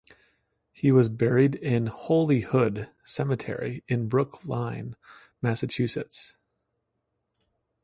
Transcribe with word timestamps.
He 0.71 0.91
was 0.91 1.09
buried 1.09 1.53
in 1.53 1.85
Holyhood 1.85 2.89
Cemetery 3.05 3.83
in 3.87 4.07
Brookline, 4.09 4.95
Massachusetts. 5.43 6.37